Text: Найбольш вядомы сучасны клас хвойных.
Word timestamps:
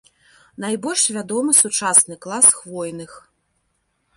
Найбольш 0.63 1.03
вядомы 1.17 1.51
сучасны 1.61 2.15
клас 2.27 2.45
хвойных. 2.61 3.11